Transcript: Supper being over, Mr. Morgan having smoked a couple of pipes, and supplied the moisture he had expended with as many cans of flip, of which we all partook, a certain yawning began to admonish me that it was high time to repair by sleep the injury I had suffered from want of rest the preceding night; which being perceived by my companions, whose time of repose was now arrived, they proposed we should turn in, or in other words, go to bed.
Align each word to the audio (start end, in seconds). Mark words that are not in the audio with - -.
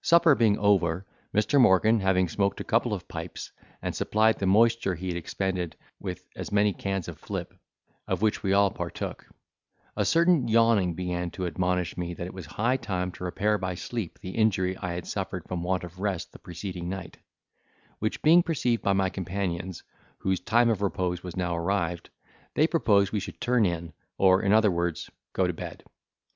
Supper 0.00 0.36
being 0.36 0.56
over, 0.58 1.04
Mr. 1.34 1.60
Morgan 1.60 1.98
having 1.98 2.28
smoked 2.28 2.60
a 2.60 2.64
couple 2.64 2.94
of 2.94 3.08
pipes, 3.08 3.50
and 3.82 3.96
supplied 3.96 4.38
the 4.38 4.46
moisture 4.46 4.94
he 4.94 5.08
had 5.08 5.16
expended 5.16 5.74
with 5.98 6.24
as 6.36 6.52
many 6.52 6.72
cans 6.72 7.08
of 7.08 7.18
flip, 7.18 7.52
of 8.06 8.22
which 8.22 8.44
we 8.44 8.52
all 8.52 8.70
partook, 8.70 9.26
a 9.96 10.04
certain 10.04 10.46
yawning 10.46 10.94
began 10.94 11.32
to 11.32 11.48
admonish 11.48 11.96
me 11.98 12.14
that 12.14 12.28
it 12.28 12.32
was 12.32 12.46
high 12.46 12.76
time 12.76 13.10
to 13.10 13.24
repair 13.24 13.58
by 13.58 13.74
sleep 13.74 14.20
the 14.20 14.30
injury 14.36 14.76
I 14.76 14.92
had 14.92 15.04
suffered 15.08 15.48
from 15.48 15.64
want 15.64 15.82
of 15.82 15.98
rest 15.98 16.30
the 16.30 16.38
preceding 16.38 16.88
night; 16.88 17.18
which 17.98 18.22
being 18.22 18.44
perceived 18.44 18.84
by 18.84 18.92
my 18.92 19.08
companions, 19.10 19.82
whose 20.18 20.38
time 20.38 20.70
of 20.70 20.80
repose 20.80 21.24
was 21.24 21.36
now 21.36 21.56
arrived, 21.56 22.08
they 22.54 22.68
proposed 22.68 23.10
we 23.10 23.18
should 23.18 23.40
turn 23.40 23.66
in, 23.66 23.92
or 24.16 24.42
in 24.44 24.52
other 24.52 24.70
words, 24.70 25.10
go 25.32 25.48
to 25.48 25.52
bed. 25.52 25.82